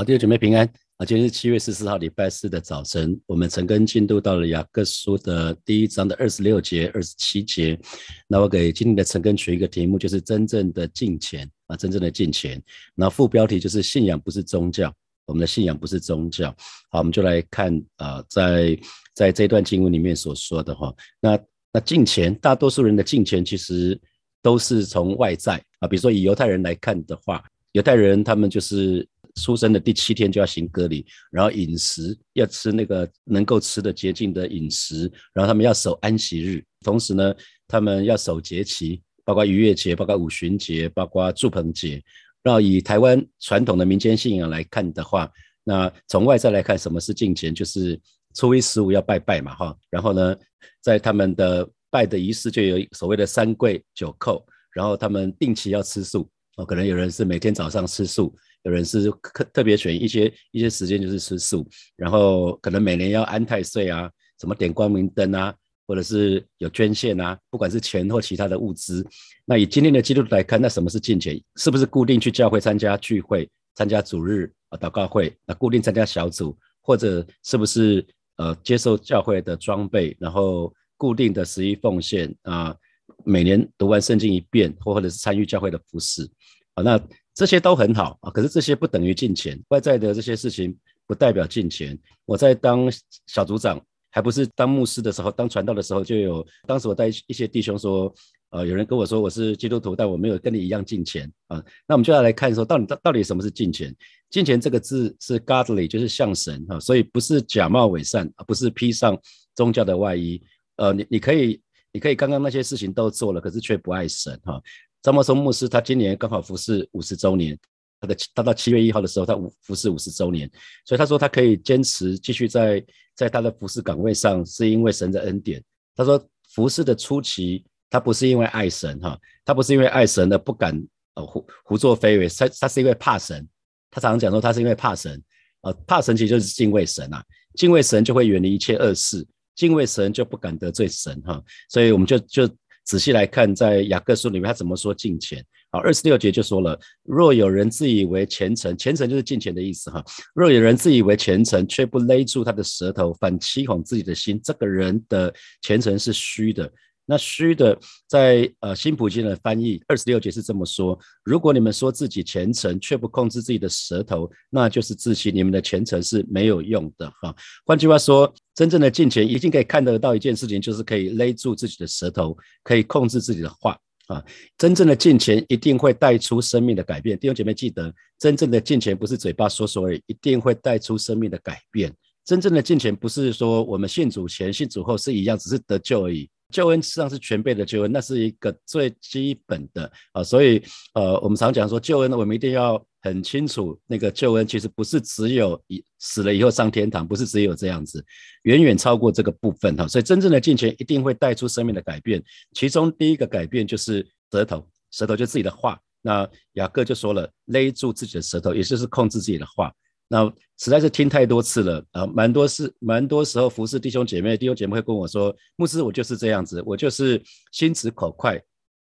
[0.00, 0.66] 好，弟兄姐妹平安
[0.96, 1.04] 啊！
[1.04, 7.78] 今天是七月十四号，礼拜四的早晨，我们陈根进度到了雅各书的第一章的二十六节、二十七节。
[8.26, 12.58] 那我给今天的陈根取一个题目，就是真正的敬虔啊，真正的敬虔。
[12.94, 14.90] 那副标题就是信仰不是宗教，
[15.26, 16.48] 我们的信仰不是宗教。
[16.90, 18.78] 好，我们就来看啊，在
[19.14, 21.38] 在这段经文里面所说的哈，那
[21.74, 24.00] 那敬虔，大多数人的敬虔其实
[24.40, 29.06] 都是从外在啊，比如说以犹太人来看的话，犹太人他们就是。
[29.40, 37.34] 出生的第七天就要行割礼，然后饮食要吃那个能够吃的洁净的饮食，然后他们要守安息日，同时呢，
[37.66, 42.02] 他们要守节期，包括逾越节、包括五旬节、包括祝棚节。
[42.42, 45.30] 然后以台湾传统的民间信仰来看的话，
[45.62, 47.54] 那从外在来看，什么是敬虔？
[47.54, 48.00] 就是
[48.34, 49.76] 初一十五要拜拜嘛，哈。
[49.90, 50.34] 然后呢，
[50.80, 58.34] 在他们的拜的仪式就有所谓的三跪九叩，然后他们定期要吃素，哦，可能有人是每天早上吃素。
[58.62, 65.54] 有人是特特别选一些一些时间就是吃素，然后可能每年要安太岁啊，什么点光明灯啊，
[65.86, 69.06] 或者是有捐献啊，不管是钱或其他的物资。
[69.44, 71.40] 那以今天的基督徒来看，那什么是进钱？
[71.56, 75.34] 是不是固定去教会参加聚会、参加主日啊祷告会？
[75.46, 82.76] 那固定参加小组，或者是不是呃接受教会的装备，然后固定的十一奉献啊，
[83.24, 86.30] 每年读完圣经一遍，或或者是参与教会的服饰
[86.74, 86.82] 啊？
[86.82, 87.00] 那
[87.34, 91.98] 这些都很好啊，可是这些不等于进钱，外在的这些事情不代表进钱。
[92.26, 92.90] 我在当
[93.26, 98.12] 小组长，还不是当牧师的时候，当传道的时候，就有当时我带一些弟兄说，
[98.50, 101.62] 呃，有人跟我说我是基督徒，但我没有跟你一样进钱啊。
[101.86, 103.94] 那我们就要来看说，到底到到底什么是进钱？
[104.28, 109.18] 进钱这个字是 godly，就是像神哈，所以不是假冒伪善，不是披上
[109.54, 110.42] 宗教的外衣。
[110.76, 111.60] 呃，你你可以
[111.92, 114.60] 你可以刚刚那些事情都做了，可是却不爱神哈。
[115.02, 117.58] 张茂松牧师，他今年刚好服侍五十周年，
[118.00, 120.50] 他的他到七月一号的时候，他五服侍五十周年，
[120.84, 122.84] 所以他说他可以坚持继续在
[123.14, 125.62] 在他的服侍岗位上，是因为神的恩典。
[125.96, 130.78] 他说服侍的初期，他不是因为爱神哈，他不是因为爱神的不敢
[131.14, 133.48] 呃胡胡作非为，他他是因为怕神。
[133.90, 135.22] 他常常讲说他是因为怕神，
[135.62, 137.24] 呃怕神其实就是敬畏神啊，
[137.54, 142.46] 敬畏神就会远离一切恶事，敬畏神就不敢得罪神哈，所以我们就就。
[142.90, 145.40] 仔细来看，在雅各书里面，他怎么说敬虔？
[145.70, 150.04] 好，二十六节就说了：若有人自以为虔诚，虔诚就是敬虔的意思哈。
[150.34, 156.68] 若有人自以为虔诚，却不勒住他的舌头，反欺哄自己的心，这个人的虔诚是虚的。
[157.10, 157.76] 那虚的，
[158.06, 167.34] 在呃新普京的翻译二十六节是这么说：如果你们说自己虔诚，却不控制自己的舌头，那就是自欺，你们的虔诚是没有用的哈。
[167.66, 174.24] 换句话说，真正的敬虔一定可以看得到一件事情，就是可以勒住自己的舌头，可以控制自己的话啊。
[174.56, 177.18] 真正的敬虔一定会带出生命的改变。
[177.18, 181.92] 弟兄姐妹记得，真正的敬虔不是嘴巴说说而已，一定会带出生命的改变。
[182.24, 186.30] 真正的敬虔不是说我们信主前、信主后是一样，只是得救而已。
[186.50, 190.62] 救恩实际上是全备的救恩，那是一个最基本的啊，所以
[190.94, 198.04] 呃，我们常讲说救恩呢，我们一定要很清楚，那个救恩其实不是只有以死了以后上天堂，不是只有这样子，
[198.42, 199.86] 远远超过这个部分哈。
[199.88, 202.22] 所以真正的进前一定会带出生命的改变，
[202.54, 205.80] 其中第一个改变就是舌头，舌头就自己的话。
[206.02, 209.72] 那雅各就说了，勒住自己的舌头，也就是控制自己的话。
[210.12, 210.26] 那
[210.58, 217.22] 实在是听太多次了啊，蛮多事，蛮多时候服侍弟兄姐妹，弟兄姐妹会跟我说，牧师，我就是这样子，我就是
[217.52, 218.42] 心直口快，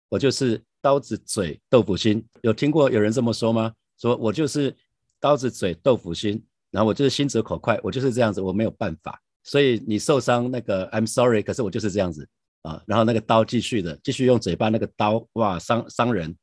[0.08, 2.24] 我就是刀子嘴豆腐心。
[2.40, 3.70] 有听过有人这么说吗？
[4.00, 4.74] 说我就是
[5.20, 9.20] 刀子嘴豆腐心，然后我就是心直口快，我就是这样子，我没有办法。
[9.44, 12.26] 所以你受伤那个，I'm sorry，可是我就是这样子
[12.62, 12.82] 啊。
[12.86, 16.34] 然后那个刀继续的，继续用嘴巴那个刀，哇，伤伤人。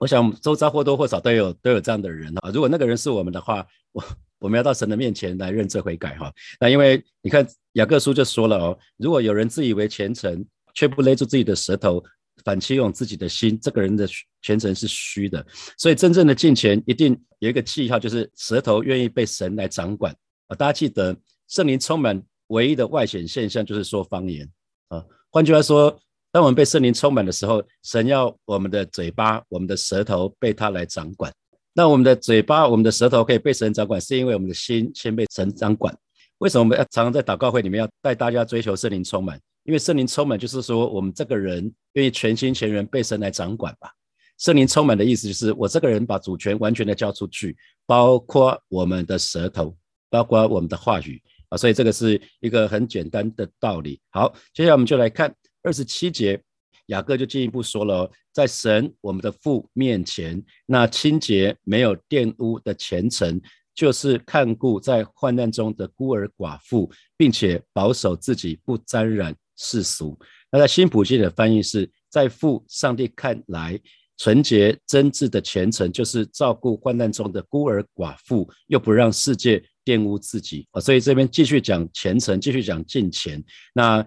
[0.00, 2.50] 我想周遭或多或少都有都有这样的人啊。
[2.52, 4.04] 如果那个人是我们的话，我
[4.38, 6.32] 我们要到神的面前来认罪悔改哈。
[6.60, 10.44] 那因为你看雅各书就说了哦，如果有人自以为虔诚，
[10.74, 12.02] 却不勒住自己的舌头，
[12.44, 14.08] 反欺用自己的心，这个人的
[14.42, 15.44] 虔诚是虚的。
[15.76, 20.14] 所以真正的敬虔一定有一个记号，就是舌头愿意被神来掌管
[20.46, 20.54] 啊。
[20.54, 21.16] 大家记得
[21.48, 24.48] 圣灵充满唯一的外显现象就是说方言
[24.88, 25.04] 啊。
[25.30, 25.98] 换句话说。
[26.38, 31.34] 当我们被圣灵充满的时候，神要我们的嘴巴、我们的舌头被他来掌管。
[31.72, 35.92] 那我们的嘴巴、我们的舌头可以被神掌管，是因为我们的心先被神掌管。
[36.38, 39.36] 为什么我们要常常在祷告会里面要带大家追求圣灵充满？
[39.64, 43.90] 因为圣灵充满就是说，我们这个人愿意全心全人被神来掌管吧。
[44.38, 49.76] 圣灵充满的意思就是，我这个人把主权完全的交出去，包括我们的舌头，
[50.08, 51.58] 包括我们的话语啊。
[51.58, 54.00] 所以这个是一个很简单的道理。
[54.10, 55.34] 好，接下来我们就来看。
[55.62, 56.40] 二十七节，
[56.86, 63.40] 雅各就进一步说了，在神我们的父面前，那清洁没有玷污的虔诚，
[63.74, 70.18] 就是看顾在患难中的孤儿寡妇，并且保守自己不沾染世俗。
[70.50, 73.78] 那在新普济的翻译是，在父上帝看来，
[74.16, 80.80] 纯洁真挚的虔诚，就是照顾患难中的孤儿寡妇，又不让世界玷污自己啊。
[80.80, 83.44] 所以这边继续讲虔诚，继续讲敬虔。
[83.74, 84.04] 那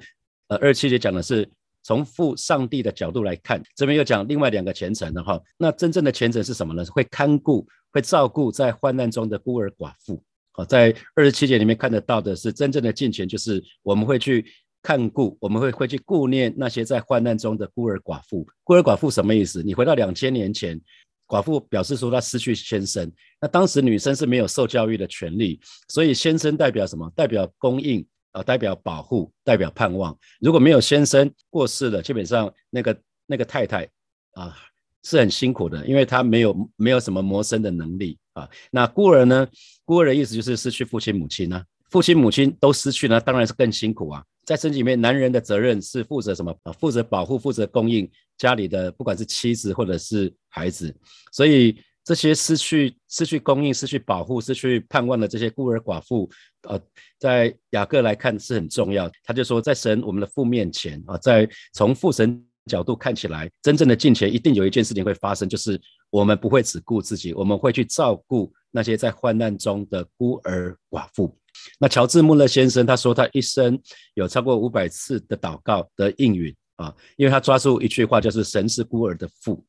[0.52, 1.50] 呃，二七节讲的是
[1.82, 5.42] 从父上帝的角度来看，这边又讲另外两个虔诚的哈。
[5.58, 6.84] 那真正的虔诚是什么呢？
[6.92, 10.22] 会看顾、会照顾在患难中的孤儿寡妇。
[10.52, 14.46] 好，在二十七节里面看得到的是真正的敬虔，就是我们会去。
[14.84, 18.44] 看顾，我们会会去顾念那些在患难中的孤儿寡妇。
[18.64, 19.62] 孤儿寡妇什么意思？
[19.62, 20.82] 你回到两千年前，
[21.28, 23.08] 寡妇表示说她失去先生。
[23.40, 25.60] 那当时女生是没有受教育的权利，
[25.90, 27.08] 所以先生代表什么？
[27.16, 30.18] 代表供应啊，代表保护，代表盼望。
[30.40, 33.88] 如果没有先生过世了，基本上那个那个太太
[34.34, 34.56] 啊
[35.04, 38.50] 是很辛苦的，因为她没有没有什么谋生的能力啊。
[38.72, 39.48] 那孤儿呢？
[39.84, 41.64] 孤儿的意思就是失去父亲母亲呢。
[41.90, 44.24] 父亲母亲都失去呢，当然是更辛苦啊。
[44.46, 46.72] 在圣经里面，男人的责任是负责什么啊？
[46.72, 50.96] 负责保护、负责供应家里的，不管是妻子或者是孩子。
[51.34, 56.30] 所以这些失去、失去供应、失去保护、失去盼望的这些孤儿寡妇，
[56.64, 56.80] 呃，
[57.20, 59.10] 在雅各来看是很重要。
[59.24, 71.38] 他就说，在神我们的父面前啊，在从父神角度看起来，真正的敬虔一定有一件事情会发生，就是我们不会只顾自己，我们会去照顾那些在患难中的孤儿寡妇。
[71.80, 73.80] 那乔治·穆勒先生他说，他一生
[74.16, 79.64] 有超过五百次的祷告的应允啊，因为他抓住一句话，就是“神是孤儿的父”。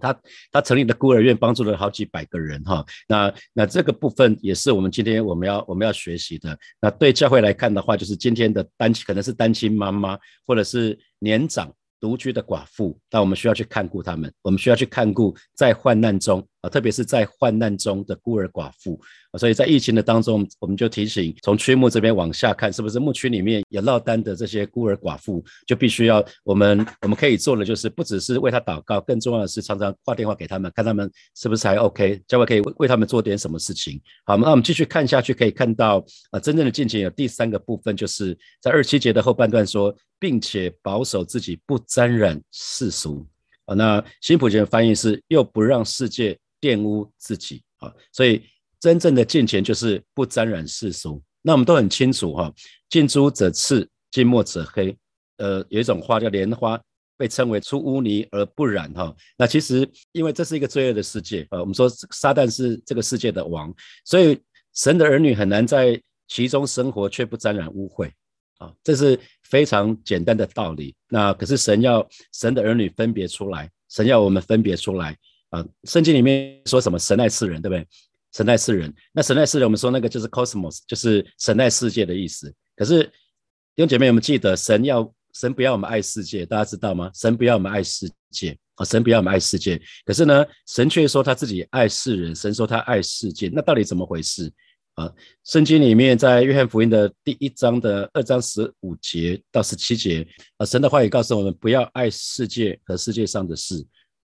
[0.00, 0.18] 他
[0.50, 2.84] 他成立的孤儿院帮助了好几百个人哈。
[3.08, 6.58] 那那这个部分也是我们今天我们要我们要学习的。
[6.80, 11.72] 那对教会来看的话，就是今天的单亲可能是单亲妈妈，或者是年长。
[11.98, 19.00] 独居的寡妇，那我们需要去看顾他们，我们需要去看顾在患难中啊，特别是在患难中的孤儿寡妇
[19.30, 19.38] 啊。
[19.38, 34.00] 所以在疫情的当中，我们就提醒，从区牧这边往下看，是不是牧区里面有落单的这些孤儿寡妇，就必须要我们我们可以做的，就是不只是为他祷告，更重要的是常常挂电话给他们，看他们是不是还 OK，教会可以为为他们做点什么事情。
[34.24, 39.94] 好，那我们继续看下去，可以看到啊，真正的进前有第三个部分，就是在二七节的后半段说。
[40.18, 43.26] 并且保守自己不沾染世俗
[43.66, 48.42] 啊，那新普贤的翻译是又不让世界玷污自己啊，所以
[48.80, 51.22] 真正的敬虔就是不沾染世俗。
[51.42, 52.52] 那我们都很清楚哈，
[52.88, 54.96] 近朱者赤，近墨者黑。
[55.36, 56.80] 呃，有一种花叫莲花，
[57.16, 59.14] 被称为出污泥而不染哈。
[59.36, 63.72] 那其实因为这是一个罪恶的世界啊，我们说撒旦是这个世界的王，
[64.04, 64.40] 所以
[64.74, 68.10] 神的儿女很难在其中生活却不沾染污秽。
[68.58, 70.96] 啊，这是非常简单的道理。
[71.08, 75.14] 那可是神要神的儿女分别出来，神要我们分别出来
[75.56, 75.66] 啊。
[75.84, 76.98] 圣经里面说什么？
[76.98, 77.86] 神爱世人，对不对？
[78.32, 78.92] 神爱世人。
[79.12, 82.52] 那神爱世人，我们说那个就是 cosmos，就是神爱世界的意思。
[82.76, 86.44] 可是弟兄姐妹，有没有记得神要神不要我们爱世界？
[86.44, 87.10] 大家知道吗？
[87.14, 88.84] 神不要我们爱世界啊！
[88.84, 89.80] 神不要我们爱世界。
[90.04, 92.34] 可是呢，神却说他自己爱世人。
[92.34, 94.52] 神说他爱世界，那到底怎么回事？
[94.94, 95.12] 啊，
[95.44, 100.26] 圣经里面在约翰福音的第一章的二章十五节到十七节，
[100.56, 103.86] 啊，神的话语告诉我们不要爱世界和世界上的事。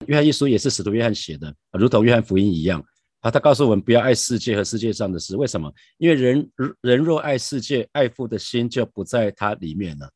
[0.07, 2.85] 约翰一书也是使徒约翰写的，如同约翰福音一样，
[3.21, 5.37] 啊，他告诉我们不要爱世界和世界上的事。
[5.37, 5.73] 为什么？
[5.99, 6.51] 因为人
[6.83, 10.07] 人若爱世界，爱父的心就不在它里面了。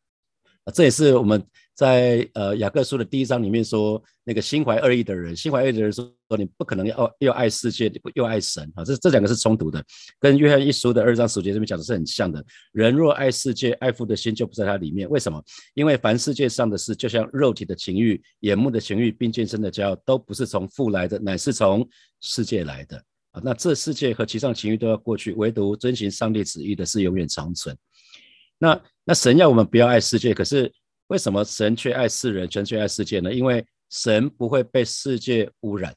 [0.65, 1.43] 啊，这也是我们。
[1.81, 9.83] 在呃雅各书的第一章里面说，那个心怀恶意的人，心怀恶意的人说你不可能要又爱世界又爱神啊，这这两个是冲突的，
[10.19, 12.45] 跟约翰一书的二章十节这边讲的是很像的。
[12.73, 15.09] 人若爱世界，爱父的心就不在他里面。
[15.09, 15.43] 为什么？
[15.73, 21.89] 因为凡世界上的事，就像肉体的情欲、眼目的情欲，并健身的骄傲，都不是从父来的，乃是从
[22.21, 23.41] 世界来的啊。
[23.43, 27.75] 那这世界和其上情欲都要过去，唯独遵行上帝旨意的是永远长存。
[28.59, 30.71] 那那神要我们不要爱世界，可是。
[31.11, 33.35] 为什么神却爱世人，神却爱世界呢？
[33.35, 35.93] 因为神不会被世界污染。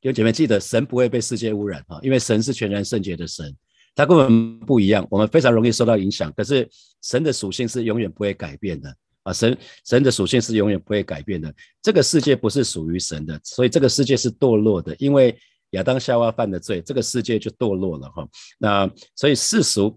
[0.00, 2.00] 有姐妹记得，神不会被世界污染啊！
[2.02, 3.54] 因为神是全然圣洁的神，
[3.94, 5.06] 他跟我们不一样。
[5.10, 6.68] 我们非常容易受到影响，可是
[7.02, 9.32] 神的属性是永远不会改变的啊！
[9.32, 11.54] 神神的属性是永远不会改变的。
[11.80, 14.92] 这个世界不是属于神的，所以这个世界是堕落的。
[14.98, 15.38] 因为
[15.70, 18.28] 亚当夏娃犯的罪，这个世界就堕落了哈。
[18.58, 19.96] 那所以世俗。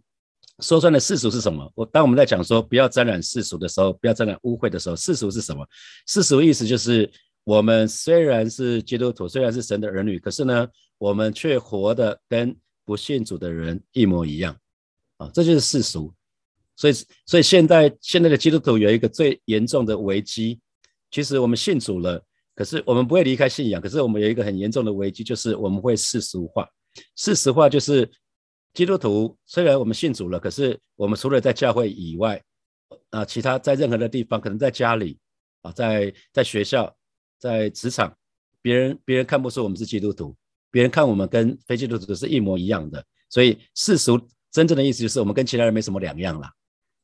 [0.62, 1.70] 说穿了世俗是什么？
[1.76, 5.68] 我当我们在讲说不要沾染世俗的时候，不要沾染污秽的时候，世俗是什么？
[6.08, 7.12] 世俗意思就是
[7.44, 14.56] 我们虽然是基督徒，虽然是神的儿女，可是呢，我们却活的跟不信主的人一模一样
[15.18, 15.30] 啊！
[15.34, 16.14] 这就是世俗。
[16.76, 16.94] 所以，
[17.26, 20.60] 所以现在现在的基督徒有一个最严重的危机。
[21.10, 22.24] 其实我们信主了，
[22.56, 23.82] 可是我们不会离开信仰。
[23.82, 26.68] 可是我们有一个很严重的危机，就是我们会世俗化。
[27.16, 28.10] 世俗化就是。
[28.74, 32.42] 基督徒虽然我们信主了，可是我们除了在教会以外，
[33.10, 35.18] 啊，其他在任何的地方，可能在家里
[35.62, 36.96] 啊，在在学校，
[37.38, 38.16] 在职场，
[38.62, 40.34] 别人别人看不出我们是基督徒，
[40.72, 43.04] 别人看我们跟非基督徒是一模一样的。
[43.30, 44.18] 所以世俗
[44.52, 46.50] 真正的意思就是我们跟其他人没什么两样啦。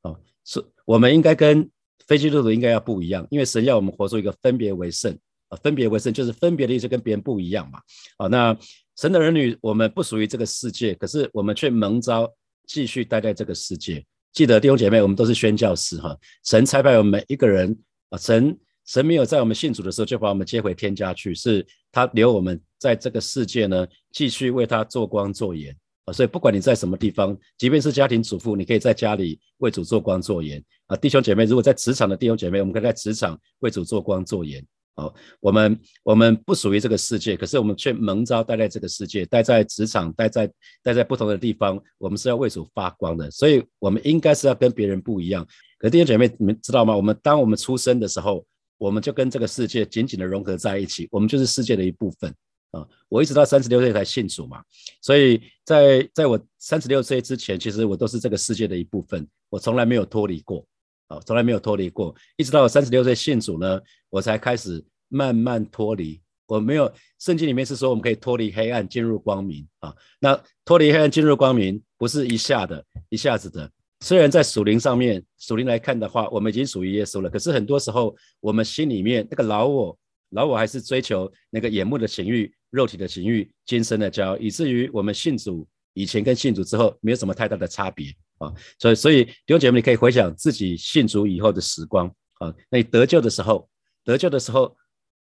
[0.04, 1.70] 哦，是我们应该跟
[2.06, 5.18] 非基督徒应该要不一样，因为神要我们活出一个分别为圣
[5.50, 7.82] 啊，分别为圣就是分别的意思跟别人不一样嘛。
[8.16, 8.58] 啊，那。
[8.98, 12.28] 神的儿女，我们不属于这个世界，可是我们却蒙召
[12.66, 14.04] 继续待在这个世界。
[14.34, 16.18] 记得弟兄姐妹，我们都是宣教士哈。
[16.44, 17.78] 神差派我们每一个人
[18.10, 25.76] 啊，神神没有在我们信主的时候就把我们接回天家去，是他留我们在这个世界呢，继续为他做光做盐
[26.06, 26.12] 啊。
[26.12, 30.96] 所以不管你在什么地方，即便是家庭主妇，你可以在家里为主做光做盐啊。
[30.98, 34.66] 弟兄姐妹，如果在职场的弟兄姐妹，我们可以在职场为主做光做盐。
[34.98, 40.52] 哦，我们我们不属于这个世界，可是我们却蒙召待在这个世界，待在职场，待在
[40.84, 45.48] 待在不同的地方，我们是要为主发光的，所以我们应该是要跟别人不一样。
[45.78, 46.96] 可弟兄姐妹，你们知道吗？
[46.96, 48.44] 我们当我们出生的时候，
[48.80, 52.34] 我们就跟这个世界紧紧的融合在一起，我们就是世界的一部分
[52.72, 52.84] 啊！
[53.08, 54.64] 我一直到三十六岁才信主嘛，
[55.02, 60.66] 所以在在我三十六岁之前，其实我都是这个世界的一部分，我从来没有脱离过。
[61.08, 66.22] 啊，从来没有脱离过，一直到我三十六岁信主呢，我才开始慢慢脱离。
[66.46, 69.94] 我没有圣经里面是说我们可以脱离黑暗进入光明啊。
[70.20, 73.70] 那脱离黑暗进入光明不是一下的，一下子的。
[74.02, 77.30] 虽然在属灵上面，属灵来看的话，我们已经属于耶稣了。
[77.30, 79.98] 可是很多时候，我们心里面那个老我，
[80.30, 88.14] 老我还是追求那个眼目的情欲、肉体的情欲、今生的骄傲，以至于我们信主以前跟信主之后没有什么太大的差别。
[88.40, 92.08] 啊，所以所以弟兄姐妹，你可以回想自己信主以后的时光
[92.40, 92.54] 啊。
[92.70, 93.70] 那你得救的时候，
[94.04, 94.76] 得救的时候，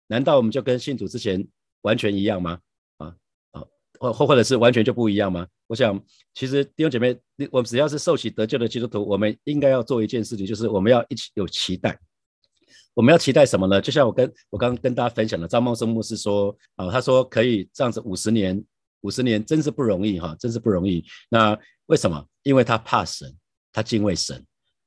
[0.07, 1.45] 难道我们就跟信主之前
[1.81, 2.59] 完全一样吗？
[2.97, 3.15] 啊
[3.51, 3.63] 啊，
[3.99, 5.47] 或或或者是完全就不一样吗？
[5.67, 5.99] 我想，
[6.33, 7.17] 其实弟兄姐妹，
[7.51, 11.97] 我们只要是受洗得救的基督徒，我们应该要做一件事情，就是我们要一起有期待。
[12.93, 13.79] 我们要期待什么呢？
[13.79, 18.61] 就像我跟我刚刚跟大家分享的，张茂生牧师说啊，他说可以这样子五十年，
[19.01, 21.03] 五十年真是不容易哈，真是不容易。
[21.29, 22.25] 那为什么？
[22.43, 23.31] 因为他怕神，
[23.71, 24.35] 他敬畏神，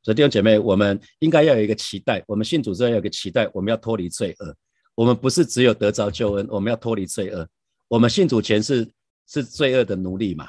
[0.03, 2.25] 所以弟兄姐妹，我们应该要有一个期待。
[2.27, 4.57] 我们信主之后要有个期待，我们要脱离罪恶。
[4.95, 7.47] 我们不是只有得着救恩，我们要脱离罪恶。
[7.89, 8.91] 我们信主前是
[9.29, 10.49] 是罪恶的奴隶嘛？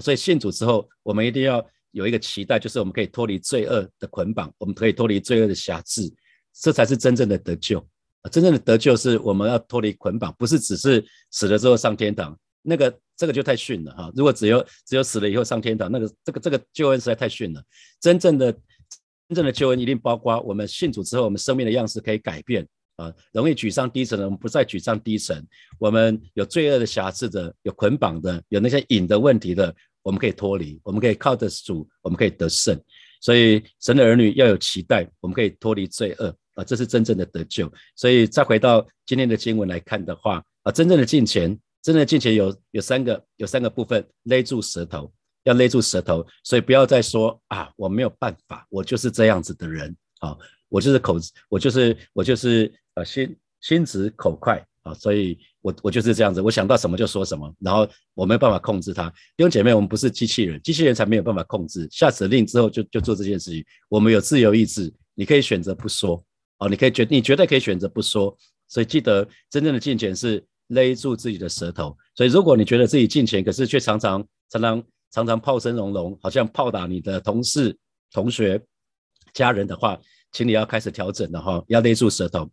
[0.00, 6.12] 所以信主之后，我们一定要有一个期待，就是我们可以脱离罪恶的捆绑，我们可以脱离罪恶的辖制，
[6.54, 7.86] 这才是真正的得救。
[8.30, 12.38] 真正的得救是我们要脱离捆绑，不是只是死了之后上天堂。
[12.62, 14.12] 那个这个就太逊了哈！
[14.14, 17.62] 如果只有只有死了以后上天堂，那个这个这个救恩实在太逊了。
[18.00, 18.52] 真正的
[19.28, 22.66] 真正的救恩一定包括我们信主之后，我们生命的样式可以改变
[22.96, 23.12] 啊。
[23.32, 25.40] 容易沮丧低沉的，我们不再沮丧低沉；
[25.78, 32.80] 我们有罪恶的瑕疵的，有捆绑的，有那些瘾的问题的，我们可以脱离，我们可以靠着主，我们可以得胜。
[33.20, 37.72] 所以神的儿女要有期待，我们可以脱离罪恶啊，这是真正的得救。
[37.96, 41.58] 所以再回到今天的经文来看的话啊，真正的进前。
[41.82, 45.12] 真正的进前有有三个有三个部分勒住舌头，
[45.42, 51.16] 要勒住舌头，所以不要再说啊，我没有办法，我就是这样子的人啊，我就是口，
[51.48, 59.10] 我就是我就是呃心心直口快啊，所以我我就是这样子，我想到什么就说什么，然后我没有办法控制它。
[59.36, 63.64] 弟兄姐妹，我们不是机器人，机器人才没有办法控制，下指令之后就就做这件事情。
[63.88, 66.24] 我们有自由意志，你可以选择不说
[66.58, 68.38] 哦，你可以决，你绝对可以选择不说。
[68.68, 70.40] 所以记得真正的进前是。
[70.72, 77.76] 勒住自己的舌头，所以如果你觉得自己进钱，可是却常常常常常常炮声隆隆，好像炮打你的同事、
[78.10, 78.60] 同学、
[79.32, 79.98] 家人的话，
[80.32, 82.50] 请你要开始调整了哈，要勒住舌头。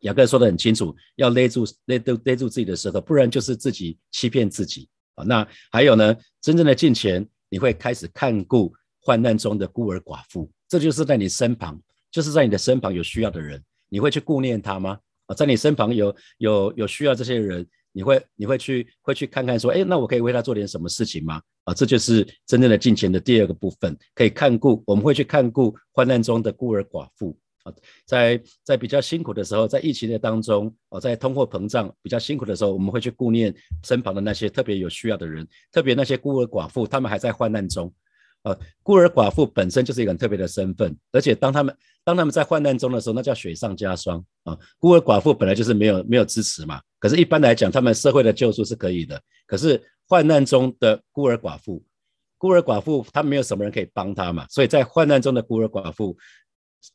[0.00, 5.24] 雅各说的很清楚，要勒住勒都勒住自己的舌头，不然就是自己欺骗自己啊。
[5.24, 14.98] 那还有呢，真正的进钱，你会开始看顾患难中的孤儿寡妇，这就是在你身旁，就是在你的身旁有需要的人，你会去顾念他吗？
[15.26, 21.40] 啊，在你身旁有有有需要这些人，你会你会去会去看看说，哎，那我可以为他做点什么事情吗？
[21.64, 27.72] 啊，这就是真正的金钱的第二个部分，可以看顾，我们会去看顾患难中的孤儿寡妇啊，
[28.04, 33.52] 在在比较辛苦的时候，在疫情的当中，哦，在通货膨胀比较辛苦的时候，我们会去顾念
[33.82, 37.92] 身旁的那些特别有需要的人，特别那些孤儿寡妇，他们还在患难中。
[38.46, 44.56] 呃，孤儿寡妇本身就是一个很特别的身份，而且当他们当他们在患难中的时候，那叫雪上加霜啊。
[44.78, 49.20] 孤儿寡妇本来就是没有没有支持嘛，可是，一般来讲，他们社会的救助是可以的。
[49.48, 51.84] 可是患难中的孤儿寡妇，
[52.38, 56.16] 孤儿寡妇他没有什么人可以帮他嘛，所以在患难中的孤儿寡妇，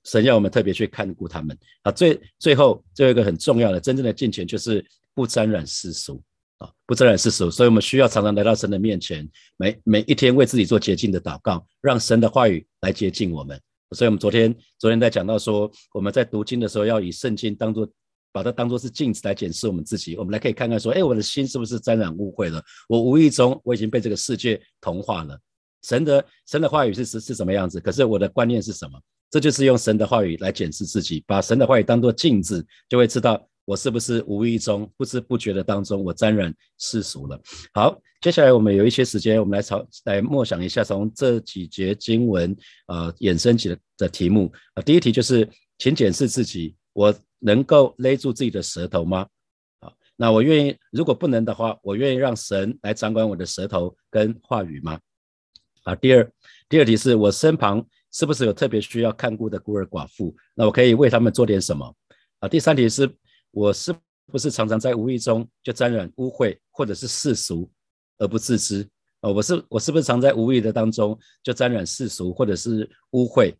[0.05, 1.91] 神要我们特别去看顾他们啊。
[1.91, 4.81] 最最后最后一个很重要的真正的金钱就是
[5.13, 6.23] 不沾染世俗
[6.61, 9.27] 啊，不沾染世俗，所以我们需要常常来到神的面前，
[9.57, 13.59] 每每一天为自己做洁净的祷告，让神的话语来洁净我们。
[13.95, 17.89] 所以，我们昨天昨天在讲到说，我们在读经的时候，要以圣经当做，
[18.31, 20.15] 把它当做是镜子来检视我们自己。
[20.15, 22.63] 我们来可以看看说，哎，我的心是不是沾染污秽了？
[22.87, 25.37] 我无意中我已经被这个世界同化了。
[25.83, 27.79] 神的神的话语是是是什么样子？
[27.79, 28.97] 可是我的观念是什么？
[29.31, 33.45] 这就是用神的话语来检视自己，把神的话语当做镜子，就会知道。
[33.65, 37.39] 我是不是无意中、不知不觉的当中，我沾染世俗了？
[37.73, 42.55] 好，接下来我们有一些时间，我们来朝来默想一下，从这几节经文
[42.87, 44.81] 呃衍生起的的题目啊。
[44.81, 49.27] 第一题就是，请检视自己，我能够勒住自己的舌头吗？
[49.79, 54.99] 啊，那我愿意，如果不能的话，我愿意让神来掌管我的舌头跟话语吗？
[55.83, 56.31] 啊，第二
[56.67, 60.35] 第二题是我身旁是不是有特别需要看顾的孤儿寡妇？
[60.55, 61.95] 那我可以为他们做点什么？
[62.39, 63.09] 啊，第三题是。
[63.51, 63.93] 我是
[64.31, 67.69] 不是常常在无意中就沾染污秽，或者是世俗
[68.17, 68.87] 而不自知？
[69.19, 73.53] 哦，我是我是不是常在无意的当中就沾染世俗或者是污秽，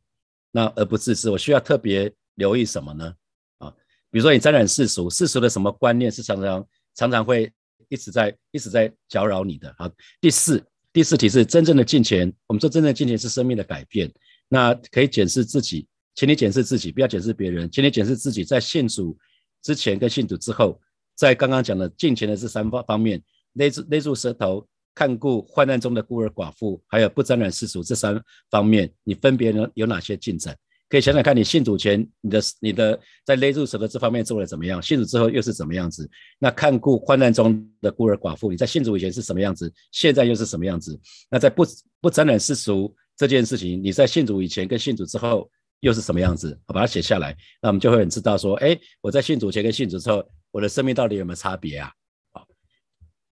[0.50, 1.30] 那而不自知？
[1.30, 3.14] 我需要特别留意什么呢？
[3.60, 3.70] 啊，
[4.10, 7.52] 比如说你沾染世俗，世俗的什么观念是常常常常会
[7.90, 9.76] 一直在一直在搅扰你的？
[9.78, 12.34] 好，第四第四题是真正的金钱。
[12.48, 14.12] 我们说真正的金钱是生命的改变，
[14.48, 19.18] 那可以检视自己，请你检视自己，不要检视别人，请你检视自己在信主。
[19.62, 20.80] 之前跟信主之后，
[21.16, 23.22] 在刚刚讲的近前的这三方方面，
[23.54, 30.58] 勒住勒住舌头，看顾患难中的孤儿寡妇，还有不沾染世俗这三方面，你分别呢有哪些进展？
[30.90, 34.82] 可以想想看你信主前，你的你的在勒住舌头这方面做的怎么样？
[34.82, 36.10] 信主之后又是怎么样子？
[36.38, 39.72] 那看顾患难中的孤儿寡妇，你在信主以前是什么样子？
[39.92, 41.00] 现在又是什么样子？
[41.30, 41.66] 那在不
[42.02, 45.50] 不沾染世俗这件事情，你在信主以前跟信主之后？
[45.82, 46.58] 又是什么样子？
[46.66, 51.92] 我把它写下来，那我们就会很知道说，哎，我在信主前跟信主之后，我的生命到底有没有差别啊？
[52.32, 52.48] 好，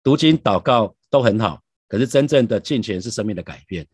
[0.04, 3.86] 读经祷告都很好，可是真正的进前是生命的改变。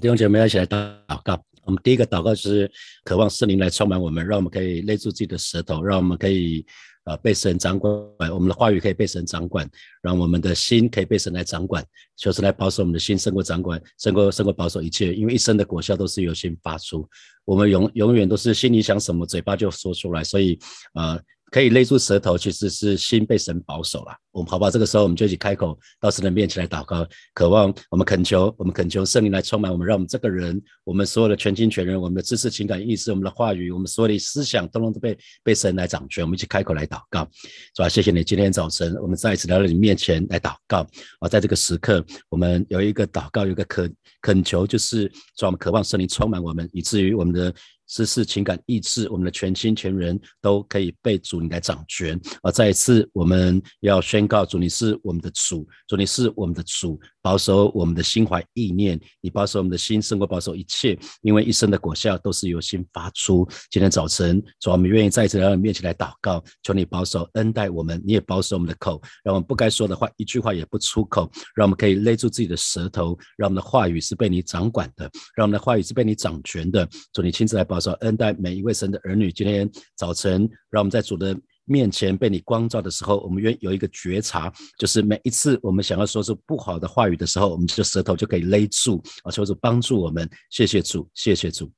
[0.00, 1.44] 弟兄姐妹一起来祷告。
[1.62, 2.70] 我们第一个祷告就是
[3.04, 6.64] 渴望圣灵来充满我们，让我们可以勒住自己的舌头，让我们可以。
[7.04, 7.92] 啊，被神掌管，
[8.32, 9.68] 我们的话语可以被神掌管，
[10.02, 11.84] 让我们的心可以被神来掌管，
[12.16, 15.14] 求神来保守我们的心，胜过掌管，胜过胜过保守一切。
[15.14, 17.08] 因为一生的果效都是由心发出，
[17.44, 20.22] 我们永永远都是心里想什么，嘴巴就说出来。
[20.22, 20.58] 所以，
[20.94, 21.20] 呃。
[21.50, 24.16] 可以勒住舌头，其实是心被神保守了。
[24.30, 24.70] 我们好不好？
[24.70, 36.22] 这个时候，我们就一起开口到神的面前来祷告，渴望我们恳求，我们恳求圣灵来充满我们，让我们这个人，我们所有的全心全人，我们的知识、情感、意识，我们的话语，我们所有的思想，通通都被被神来掌权。
[36.22, 37.28] 我们一起开口来祷告，
[37.74, 37.88] 是吧？
[37.88, 40.86] 谢谢你，今天早晨我们再一次来到你面前来祷告
[41.18, 41.28] 啊！
[41.28, 47.52] 在这个时刻，我们有一个祷告，有个恳恳求，就是说我们渴望圣灵充满我们，以至于我们的。
[47.90, 52.18] 知识、情感、意志，我们的全心全人都可以被主你来掌权。
[52.40, 63.44] 而再一次，我们要宣告主你是我们的主，主你是我们的主，保守我们的心怀意念，你保守我们的心胜过保守一切，因为一生的果效都是由心发出。
[63.72, 76.88] 今天早晨，主我们愿意再一次来到你面前来祷告，求你保守恩待我们，你也保守我们的口，让我们不该说的话一句话也不出口，让我们可以勒住自己的舌头，让我们的话语是被你掌管的，让我们的话语是被你掌权的。
[77.12, 77.79] 主你亲自来保。
[77.80, 79.32] 说恩待每一位神的儿女。
[79.32, 90.28] 今天早晨，让我们在主的面前被你光照的时候，我们愿有一个觉察，就是每一次我们想要说出不好的话语的时候，我们的舌头就可以勒住啊，求主帮助我们。
[90.50, 91.70] 谢谢主，谢谢主。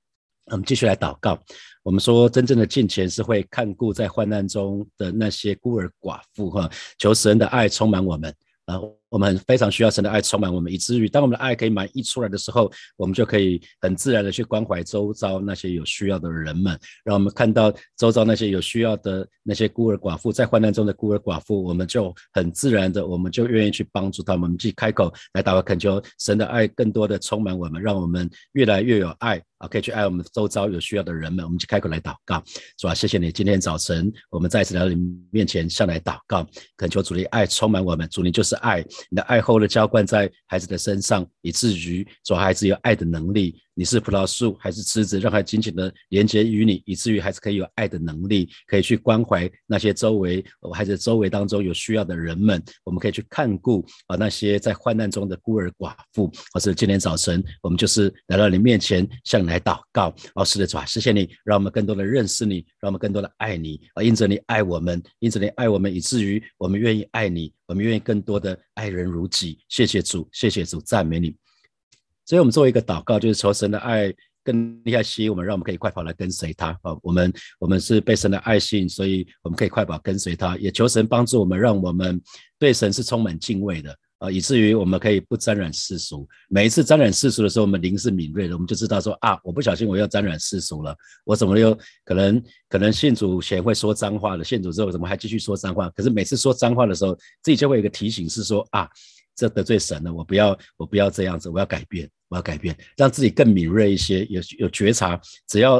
[0.47, 1.38] 我们继续来祷告。
[1.83, 8.35] 我们说，真正的敬虔是会看顾在患难中的那些孤儿寡妇哈，求神的爱充满我们
[8.67, 8.99] 然后。
[9.12, 16.79] 我们非常需要神的爱充满我们，以至于当我们的爱可以满溢出来的时候，我们就可以很自然的去关怀周遭那些有需要的人们。
[17.05, 24.57] 让我们看到周遭那些有需要的那些孤儿寡妇，在患难中的孤儿寡妇，我们就很自然的，我们就愿意去帮助他们。
[24.57, 31.44] 去开口来祷告，恳求神的爱更多的充满我们，让我们越来越有爱啊，可以去爱我们周遭有需要的人们。
[31.44, 32.42] 我们就开口来祷告，
[32.77, 34.96] 主啊，谢谢你，今天早晨我们再次来到你
[35.31, 36.44] 面前向来祷告，
[36.77, 38.85] 恳求主的爱充满我们，主你就是爱。
[39.09, 43.62] 你的爱厚的浇灌在孩子的身上，以至于主孩子有爱的能力。
[43.74, 52.62] 你是葡萄树还是枝子，让孩子紧紧的连接于你，以至于孩子可以有爱的能力，可以去关怀那些周围孩子周围当中有需要的人们。
[52.85, 56.30] 我们可以去看顾啊那些在患难中的孤儿寡妇。
[56.52, 60.14] 或是今天早晨，我们就是来到你面前向你来祷告。
[60.35, 69.58] 哦，是的，主啊，谢谢你，让我们更多的认识你，让我们更多的爱你啊，因着你爱我们，因着你爱我们，以至于我们愿意爱你，我们愿意更多的爱人如己。
[69.68, 71.35] 谢谢主，谢谢主，赞美你。
[72.24, 74.12] 所以，我们做一个祷告，就是求神的爱
[74.44, 76.96] 更厉害吸引我们，让我们可以快跑来跟随他啊！
[77.02, 82.20] 我们我们是被神的爱信，所以我们可以快跑跟随他，也求神帮助我们，让我们
[82.58, 86.28] 对神是充满敬畏的啊，以至于我们可以不沾染世俗。
[86.48, 95.88] 每一次沾染世俗的时候，我们灵是敏锐的，我们就知道说啊，我不小心我要沾染世俗了，我怎么又可能可能信主前会说脏话了，信主之后怎么还继续说脏话？
[95.90, 98.88] 可是每次说脏话的时候，自己就会有一个提醒是说啊。
[99.35, 105.21] 这得罪神了，我不要，我不要这样子，我要改变，我要改变，让自己更敏锐一些，有有觉察。
[105.49, 105.79] 只要，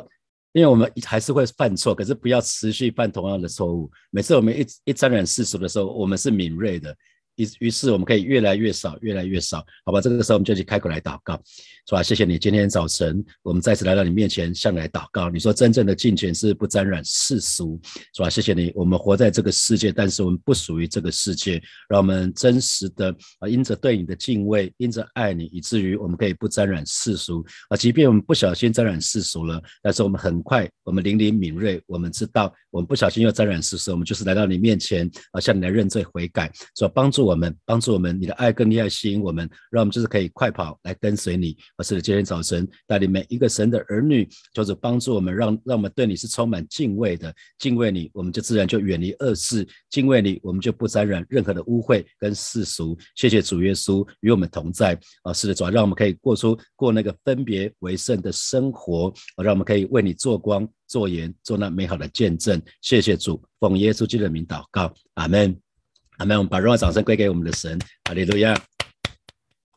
[0.53, 3.91] 因为我们还是会犯错，可是不要持续犯同样的错误。
[4.11, 6.97] 每次我们一一沾染世俗的时候，我们是敏锐的。
[7.37, 10.01] 于于是我们可以越来越少，越来越少，好吧？
[10.01, 11.41] 这个时候我们就去开口来祷告，
[11.87, 12.03] 是吧？
[12.03, 15.31] 谢谢你，今天早晨我们再次来到你面前，向你来祷告。
[15.31, 17.81] 你说真正的敬虔是不沾染世俗，
[18.15, 18.29] 是吧？
[18.29, 27.77] 谢谢你，我们活在这个世界，但是我们不属于这个世界，让我们真实的啊，因着对你的敬畏，因着爱你，以至于我们可以不沾染世俗啊。
[27.77, 37.22] 即便我们不小心沾染世俗了，但是我们很快，我们灵灵敏锐，我们知道我们不小心又沾染世俗，我们就是来到你面前啊，向你来认罪悔改，说帮助。
[37.25, 41.57] 我们帮助我们，你的爱更厉害，吸引我们，让我们就是可以快跑来跟随你。
[41.77, 47.35] 而是今天早晨带领每一个神的儿女，就是帮助我们，让让我们对你是充满敬畏的。
[47.59, 52.97] 敬畏你，我们就自然就远离恶事；敬畏你，我们就不沾染任何的污秽跟世俗。
[53.15, 55.33] 谢谢主耶稣与我们同在啊！
[55.33, 62.61] 是的，主要让我们可以过出过那个分别为圣的生活，让我们可以为你做光、做盐、做那美好的见证。
[62.81, 65.72] 谢谢主，奉耶稣基督的名祷告，阿门。
[66.19, 68.55] 阿门我们把荣耀掌声归给我们的神，哈利路亚。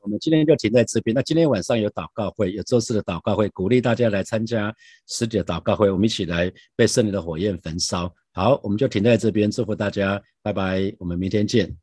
[0.01, 1.15] 我们今天就停在这边。
[1.15, 4.71] 那今天晚上有祷告会，有周四的祷告会，鼓励大家来参加
[5.07, 8.13] 实体的祷告会，我们一起来被圣灵的火焰焚烧。
[8.33, 11.75] 好，我们就停在这边，祝福大家，拜拜，我们明天见。